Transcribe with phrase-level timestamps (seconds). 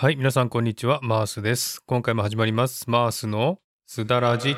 [0.00, 1.82] はい、皆さんこんにちは、マースです。
[1.84, 2.88] 今回も始まります。
[2.88, 4.54] マースのすだらじ。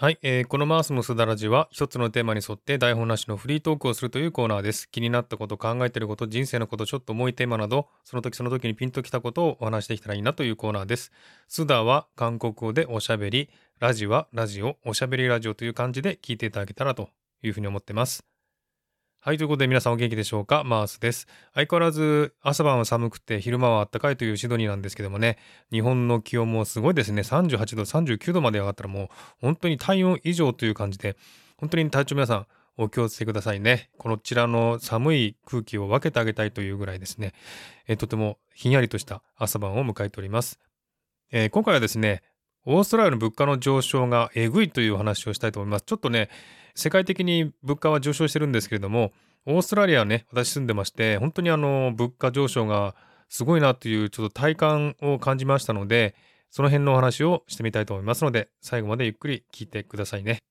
[0.00, 4.90] はい、えーこのマースのすだらじは一つのテーマに沿って台本なしのフリートークをするというコーナーです。
[4.90, 11.12] 気になったこと、考えていること、人生のこと、ちょっと重いテーマなど、その時その時にピンときたことをお話しできたらいいなというコーナーです。
[11.48, 17.10] すだは韓国語でおしゃべり、ラジはラジオ、おしゃべりラジオという感じで聞いていただけたらと
[17.42, 18.24] いうふうに思ってます。
[19.22, 20.64] はい、ということで皆さんお元気でしょうか？
[20.64, 21.26] マースです。
[21.52, 25.36] 相変わらず朝晩は寒くて昼間は暖かいというシドニーなんですけどもね、
[25.70, 27.20] 日本の気温もすごいですね。
[27.20, 29.08] 38度、39度まで上がったらもう
[29.42, 31.18] 本当に体温以上という感じで、
[31.58, 32.46] 本当に体調皆さん
[32.78, 33.90] お気をつけくださいね。
[33.98, 37.34] こちらの寒い空気を分けてあげたいというぐらいですね、
[37.88, 40.58] えとてもひんやりとした朝晩を迎えております。
[41.30, 42.22] えー今回はですね、
[42.64, 45.82] オーストラリアの物価の上昇がえぐいというお話をしたいと思います。
[45.84, 46.30] ちょっとね、
[46.74, 49.12] 世界的に物価は上昇してるんですけれども、
[49.46, 52.94] オーストラリアね、私住んでまして、本当にあの、物価上昇が
[53.28, 56.14] すごいなというちょっと体感を感じましたので、
[56.50, 60.42] その辺のお話をしてみたいと思いますので、最後までゆっくり聞いてくださいね。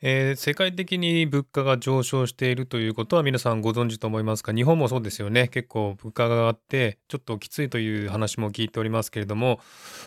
[0.00, 5.48] えー世界的に物価が上昇しているということは皆さんご存知と思いますが、日本もそうですよね。
[5.48, 9.58] 結構物価が上がって、ちょっときついという話も聞いておりますけれども、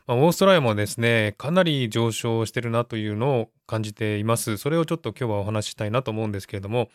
[0.08, 4.56] まあ、オーストラリアもですね、かなり上昇してるなというのを感じています。
[4.56, 6.89] それをちょっと今日はお話ししたいなと思うんですけれども、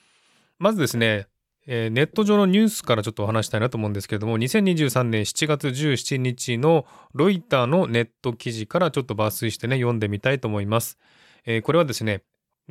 [0.58, 1.26] まずですね、
[1.66, 10.96] えーネット上のニュースからちょっとお話したいなと思うんですけれども、2023年7月17日のロイターのネット記事からちょっと抜粋してね、読んでみたいと思います。
[11.44, 12.22] えーこれはですね、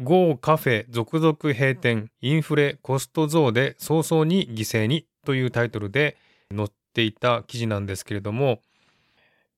[0.01, 6.17] 豪カフェ続々閉店、インフレ、コスト増で早々に犠牲にというタイトルで
[6.53, 8.59] 載っていた記事なんですけれども、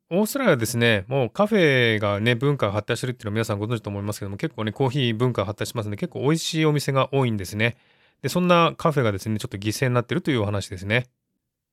[0.10, 7.76] オーストラリアはですね、もうカフェがね、文化が発達してるっていうのは皆さんご存知と思いますけども、結構ね、コーヒー文化が発達しますので、結構美味しいお店が多いんですね。
[8.22, 11.08] で、そんなカフェがですね、ちょっと犠牲になってるというお話ですね。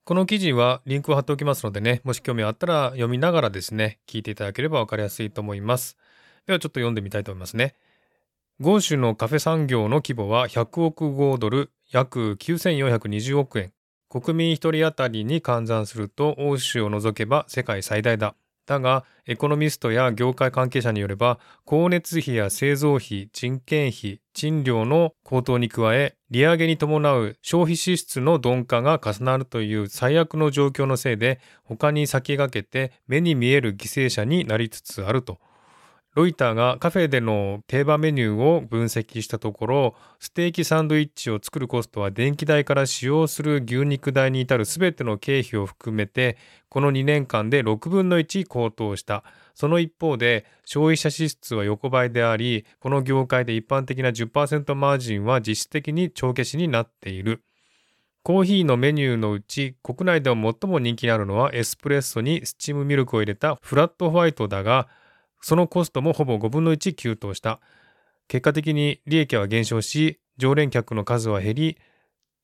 [0.04, 5.96] この記事はリンクを貼っておきますのでね、もし興味あったら読みながらですね、聞いていただければ分かりやすいと思います。
[6.46, 7.74] ではちょっと読んでみたいと思いますね。
[8.60, 13.72] 豪州のカフェ産業の規模は100億豪ドル、約9420億円。
[14.08, 18.36] 国民1人当たりに換算すると欧州を除けば世界最大だ。
[18.64, 35.40] だが、エコノミストや業界関係者によれば、光熱費や製造費、人件費、賃料の高騰に加え、利上げに伴う消費支出の鈍化が重なるという最悪の状況のせいで、他に先駆けて目に見える犠牲者になりつつあると。
[36.14, 46.36] ロイターがカフェでの定番メニューを分析したところ、ステーキサンドイッチを作るコストは電気代から使用する牛肉代に至るすべての経費を含めて、
[46.68, 49.24] この2年間で6分の1高騰した。
[49.54, 57.42] その一方で、消費者支出は横ばいであり、この業界で一般的な10%マージンは実質的に帳消しになっている。
[58.22, 64.88] コーヒーのメニューのうち国内では最も人気にあるのはエスプレッソにスチームミルクを入れたフラットホワイトだが
[65.44, 67.60] そのコストもほぼ5分の1急騰した。
[68.28, 71.78] 結果的に利益は減少し、常連客の数は減り、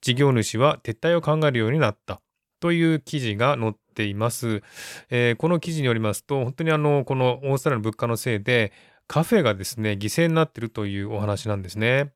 [0.03, 2.21] 事業主は撤退を考えるようになった。
[2.61, 4.63] という記事が載っています。
[5.09, 8.71] えーこの記事によりますと、本当にあの、このオーストラリアの物価のせいで、
[9.07, 12.13] カフェがですね、犠牲になっているというお話なんですね。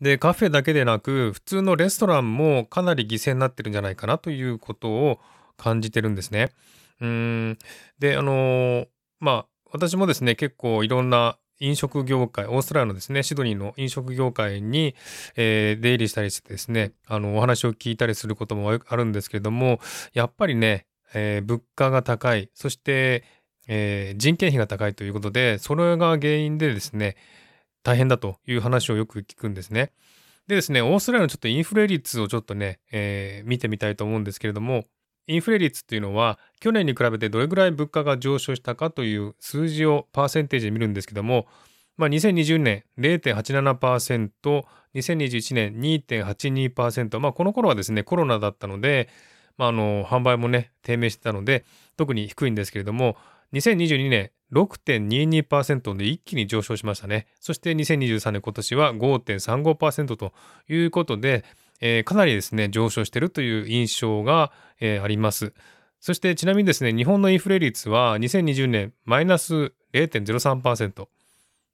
[0.00, 5.20] で、カフェだけでなく、普通のレストランもかなり犠牲になってるんじゃないかなということを
[5.56, 6.50] 感じてるんですね。
[7.00, 7.58] うん。
[8.00, 8.88] で、あのー
[9.20, 14.94] まあ、私もですね、結構いろんな飲食業界、オーストラリアのですね、シドニーの飲食業界に、
[15.34, 19.80] えー出入りしたりしてですね、あの、お話を聞いたりすることもあるんですけれども、
[20.12, 23.24] やっぱりね、えー物価が高い、そして、
[23.66, 27.16] えー人件費が高いということで、それが原因でですね、
[27.82, 29.92] 大変だという話をよく聞くんですね。
[30.48, 34.84] でですね、オーストラリアのちょっとインフレ率をちょっとね、え見てみたいと思うんですけれども、
[35.26, 41.46] インフレ率っていうのは、去年に比べてどれぐらい物価が上昇したかという数字をパーセンテージで見るんですけども、
[41.96, 44.64] まあ、2020年0.87%、
[44.94, 49.08] 2021年2.82%、まあ、この頃はですね、コロナだったので、
[49.56, 51.64] まあ、あの、販売もね、低迷してたので、
[51.96, 53.16] 特に低いんですけれども、
[53.52, 57.26] 2022年6.22%で一気に上昇しましたね。
[57.40, 60.32] そして2023年今年は5.35%と
[60.68, 61.44] いうことで、
[61.82, 65.52] えー、かなりですね、上昇しているという印象が、えー、あります。
[66.00, 71.08] そしてちなみにですね、日本のインフレ率は2020年マイナス0.03%、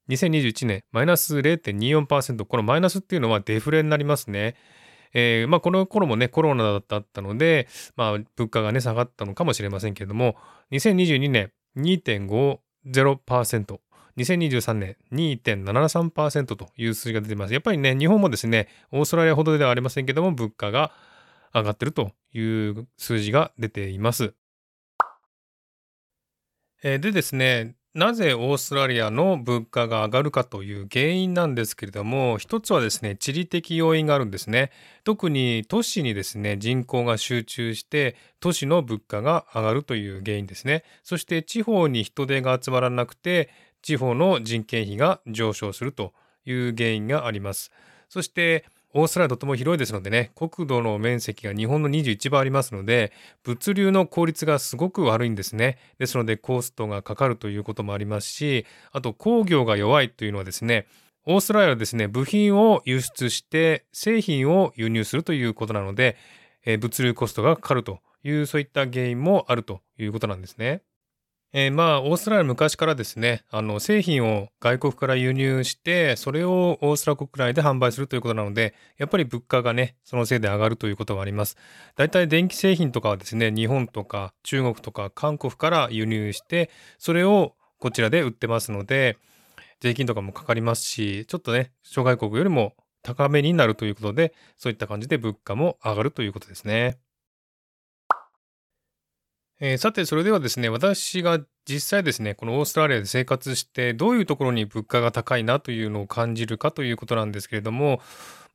[0.09, 4.55] 2021年マイナス0.24%、このマイナスっていうのはデフレになりますね。
[5.13, 10.35] えー、まあこの頃もね、コロナだったので、まあ物価がね、下がったのかもしれませんけれども、
[10.71, 13.79] 2022年2.50%、
[14.19, 17.53] 2023年2.73%という数字が出ています。
[17.53, 20.91] やっぱりね、日本もですね、オーストラリアほどではありませんけども、物価が
[21.53, 24.33] 上がってるという数字が出ています。
[26.83, 34.71] え、でですね、なぜオーストラリアの物価が上がるかという原因なんですけれども、一つはですね、地理的要因があるんですね。
[35.03, 40.83] 特に都市にですね、人口が集中して、都市の物価が上がるという原因ですね。
[41.03, 43.49] そして地方に人手が集まらなくて、
[43.81, 46.13] 地方の人件費が上昇すると
[46.45, 47.71] いう原因があります。
[48.09, 53.11] そしてオーストラリアとても広いですのでね、国土の面積が日本の21倍ありますので、
[53.43, 55.77] 物流の効率がすごく悪いんですね。
[55.99, 60.87] ですので、コストがかかるということもありますし、あと工業が弱いというのはですね、
[61.25, 66.17] オーストラリアはですね、部品を輸出して製品を輸入するということなので、
[66.65, 70.81] え物流コストがかかるという、そういった原因もあるということなんですね。
[71.51, 81.57] えー、まあ、オーストラリア昔からですね、あの、製品を外国から輸入して、それをオーストラリア国内で販売するということなので、やっぱり物価がね、そのせいで上がるということがあります。
[81.95, 86.69] 大体電気製品とかはですね、日本とか中国とか韓国から輸入して、
[86.99, 89.17] それをこちらで売ってますので、
[89.79, 96.99] 税金とかもかかりますし、ちょっとね、諸外国よりも高めになるということで、そういった感じで物価も上がるということですね。
[99.61, 107.99] えー、さて、それではですね、私が実際ですね、このオーストラリアで生活して、どういうところに物価が高いなというのを感じるかということなんですけれども、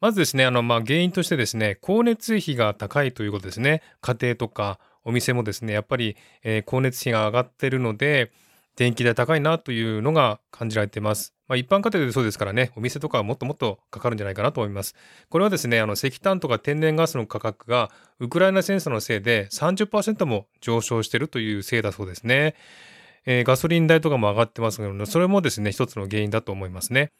[0.00, 3.82] まずですね、あの、まあ、原因としてですね、光熱費が高いということですね。
[4.00, 8.32] 家庭とかお店もですね、やっぱり、え、光熱費が上がっているので、
[8.76, 11.33] 電気代高いなというのが感じられています。
[11.46, 14.94] まあ、一般家庭でそうですからね、お店とかはもっともっとかかるんじゃないかなと思います。
[15.28, 22.54] これはですね、あの石炭とか天然ガスの価格がウクライナ戦争のせいで30%も上昇しているというせいだそうですね。
[23.26, 27.12] えー、ガソリン代とかも上がってますけど、それもですね、一つの原因だと思いますね。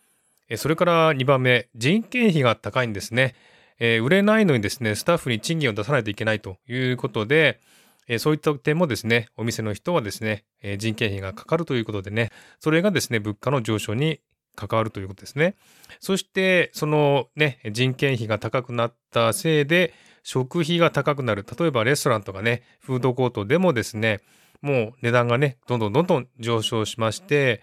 [0.49, 3.35] えー、それから2番目、人件費が高いんですね。
[3.79, 7.61] えー、売れないのにですね、スタッフに賃金を出さないといけないということで、
[8.09, 12.31] えそういった点もですね、お店の人はですね、え人件費がかかるということでね、
[12.61, 14.21] それがですね、物価の上昇に
[14.55, 15.57] 関わるということですね。
[16.01, 19.93] そして、そのね、人件費が高くなったせいで、
[20.23, 21.45] 食費が高くなる。
[21.59, 24.21] 例えばレストランとかね、フードコートでもですね、
[24.63, 27.63] もう値段がね、どんどんどんどん上昇しまして、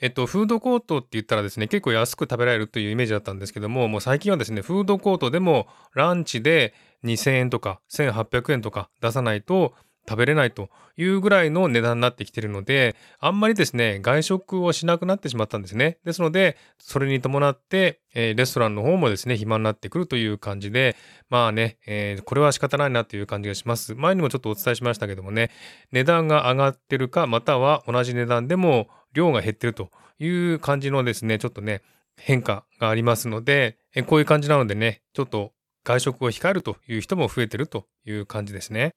[0.00, 6.74] えっと、フードコートって言ったらですね、結構安く食べられるというイメージだったんですけども、もう最近はですね、フードコートでもランチで
[7.04, 9.74] 2000円とか1800円とか出さないと
[10.10, 15.98] 食べれないというぐらいの値段になってきているので、あんまりですね、外食をしなくなってしまったんですね。
[16.04, 20.96] ですので、それに伴って、えー、レストランの方もですね、暇になってくるという感じで、
[21.28, 23.94] まあね、えー、これは仕方ないなという感じがします。
[23.94, 25.52] 前にもちょっとお伝えしましたけどもね、
[25.92, 31.82] 値段が上がってるか、または同じ値段でも量が減ってるという感じのですね、ちょっとね、
[32.16, 35.52] 変化がありますので、えこういう感じなのでね、ちょっと
[35.84, 38.94] 外食を控えるという人も増えてるという感じですね。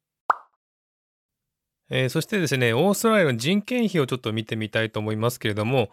[1.89, 5.89] えー、そしてですね、オーストラリアの人件費をちょっと見てみたいと思いますけれども、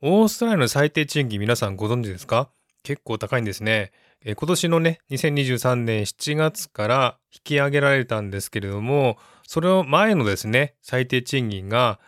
[0.00, 2.50] オーストラリアの最低賃金皆さんご存知ですか？
[2.82, 3.92] 結構高いんですね。
[4.22, 11.98] えー、今年のね、2023年7月から引き上げられたんですけれども、それを前のですね、最低賃金が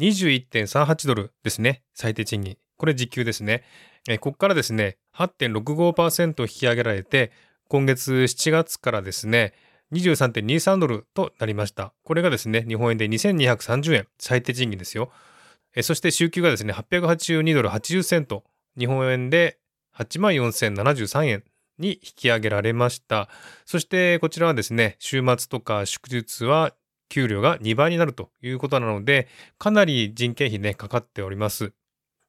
[0.00, 2.56] 21.38ドルですね、最低賃金。
[2.76, 3.62] これ時給ですね。
[4.08, 7.32] えー、ここからですね、8.65%引き上げられて、
[7.68, 9.52] 今月7月からですね、
[9.92, 11.92] 23.23ドルとなりました。
[12.04, 15.10] これがですね、日本円で2230円、最低賃金ですよ。
[15.82, 18.44] そして週休がですね、882ドル80セント、
[18.78, 19.58] 日本円で
[19.96, 21.44] 84,073円
[21.78, 23.28] に引き上げられました。
[23.64, 26.74] そしてこちらはですね、週末とか祝日は
[27.08, 29.28] 給料が2倍になるということなので、
[29.58, 31.72] かなり人件費ね、かかっております。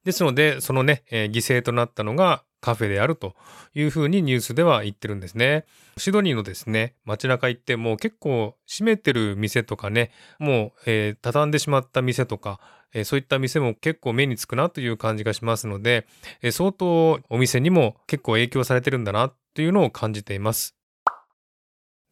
[0.04, 3.34] ですので、そのね、えー、犠牲となったのがカフェであると
[3.74, 5.66] いうふうにニュースでは言ってるんですね。
[5.98, 12.60] シドニーのですね、街中行っても結構閉めてる店とかね、もう、えー、畳んでしまった店とか、
[12.94, 16.06] えー、そういった店も結構目につくなという感じがしますので、
[16.40, 20.76] えー、相当お店にも結構影響されてるんだなというのを感じています。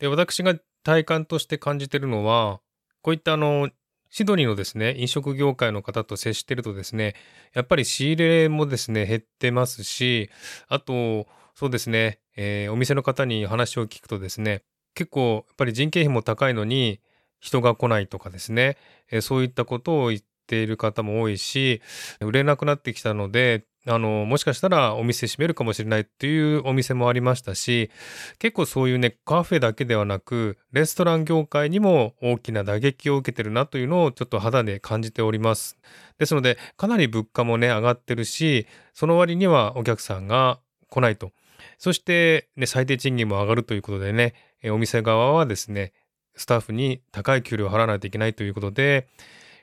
[0.01, 2.61] で、私が体感として感じてるのは、
[3.03, 3.71] こういったあの、
[4.11, 7.15] シドニーのですね、飲食業界の方と接してるとですね、
[7.55, 10.31] やっぱり仕入れもですね、減ってますし、
[10.69, 14.65] あと、そうですね、えー、お店の方に話を聞くとですね、
[14.95, 17.01] 結構やっぱり人件費も高いのに
[17.39, 18.77] 人が来ないとかですね、
[19.13, 21.81] えー、そういったことを言っている方も多いし、
[22.21, 27.91] 売れなくなってきたので、あの、もしかしたらお店閉めるかもしれないっていうお店もありましたし、
[28.39, 35.79] 結構そういうね、カフェだけではなく、レストラン業界にも大きな打撃を受けてるなというのをちょっと肌で感じております。
[36.19, 40.61] ですので、かなり物価もね、上がってるし、その割にはお客さんが
[40.91, 41.33] 来ないと。
[41.79, 44.35] そして、ね、最低賃金も上がるということでね、
[44.65, 45.95] お店側はですね、
[46.37, 49.09] スタッフに高い給料を払わないといけないということで、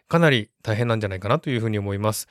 [0.07, 2.27] かなり大変なんじゃないかなというふうに思います。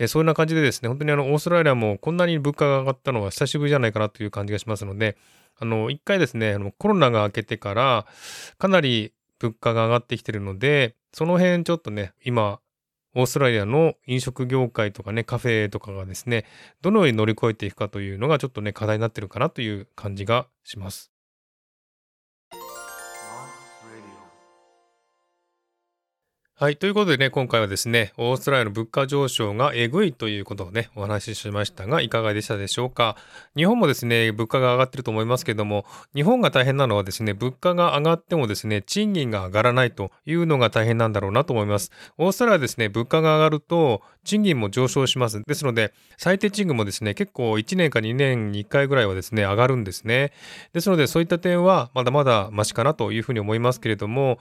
[0.00, 5.18] えそんな感じでですね、本当にあの、オーストラリアもこんなに物価が上がったのは久しぶりじゃないかなという感じがしますので、
[5.58, 8.06] あの、一回ですね、あのコロナが明けてから、
[8.56, 12.60] かなり物価が上がってきてるので、その辺ちょっとね、今、
[13.14, 16.46] オーストラリアの飲食業界とかね、カフェとかがですね、
[16.80, 21.12] どのように乗り越えていくかというのがちょっとね、課題になってるかなという感じがします。
[26.60, 26.76] はい。
[26.76, 33.16] ということでね、今回はですね、オーストラリアの物価上昇がえぐいということをね、お話ししましたが、いかがでしたでしょうか？
[33.56, 41.92] 日本もですね、物価が上がってると思いますけども、日本が大変なのはですね、物価が上がってもですね、賃金が上がらないというのが大変なんだろうなと思います。
[42.18, 45.42] オーストラリアですね、物価が上がると、賃金も上昇します。
[45.42, 50.34] ですので、最低賃金もですね、結構1年か2年に1回ぐらいはですね、上がるんですね。
[50.74, 54.38] ですので、そういった点は、まだまだマシかなというふうに思いますけれども、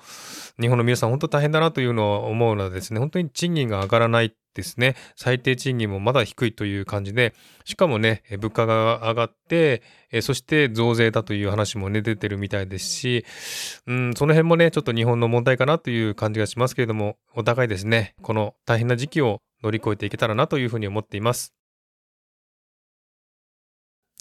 [0.60, 7.34] 日本の皆さん本当大変だなというのを思うのはですね、本当に賃金が上がらないですね、最低賃金もまだ低いという感じで、
[7.66, 9.82] しかもね、物価が上がって、
[10.22, 13.26] そして増税だという話もね、出てるみたいですし、
[13.88, 21.54] うん、その辺もね、ちょっと日本の問題かなという感じがしますけれども、お互いですね、この大変な時期を乗り越えていけたらなというふうに思っています。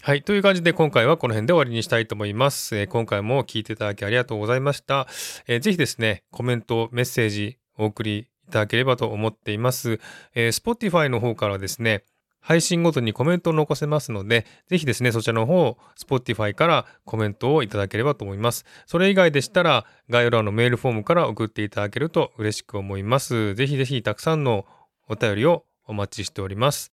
[0.01, 0.23] はい。
[0.23, 2.77] という感じで今回はこの辺で終わりにしたいと思います。
[2.77, 5.07] えー、今回も聞いていただきありがとうございました。
[5.45, 9.99] えー、ぜひですね、コメント、メッセージお送りいただければと思っています。
[10.35, 12.03] えー、Spotify の方からですね、
[12.41, 18.65] 配信ごとにコメントを残せますので、ぜひですね、そちらの方、Spotify からコメントをいただければと思います。
[18.85, 23.55] それ以外でしたら、概要欄のメールフォームから送っていただけると嬉しく思います。
[23.55, 24.65] ぜひぜひたくさんの
[25.07, 26.93] お便りをお待ちしております。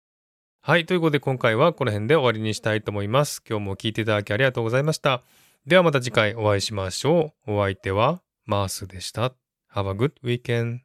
[0.63, 0.85] はい。
[0.85, 3.43] ということで今回はこの辺で終わりにしたいと思います。
[3.49, 5.23] 今日も聞いていただきありがとうございました。
[5.67, 7.55] ではまた次回お会いしましょう。
[7.55, 9.40] お相手はマースでした。
[9.71, 10.83] Have a good weekend.